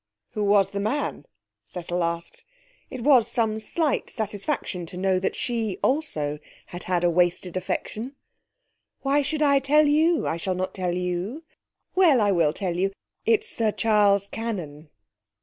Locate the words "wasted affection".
7.11-8.15